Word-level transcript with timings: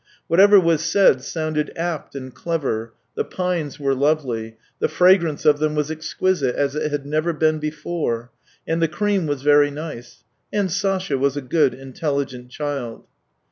Whatever 0.25 0.59
was 0.59 0.81
said 0.81 1.23
sounded 1.23 1.71
apt 1.75 2.15
and 2.15 2.33
clever; 2.33 2.95
the 3.13 3.23
pines 3.23 3.79
were 3.79 3.93
lovely— 3.93 4.57
the 4.79 4.87
fragrance 4.87 5.45
of 5.45 5.59
them 5.59 5.75
was 5.75 5.91
exquisite 5.91 6.55
as 6.55 6.73
it 6.73 6.91
had 6.91 7.05
never 7.05 7.33
been 7.33 7.59
before; 7.59 8.31
and 8.67 8.81
the 8.81 8.87
cream 8.87 9.27
was 9.27 9.43
very 9.43 9.69
nice; 9.69 10.23
and 10.51 10.71
Sasha 10.71 11.19
was 11.19 11.37
a 11.37 11.41
good, 11.41 11.75
intelligent 11.75 12.49
child. 12.49 13.03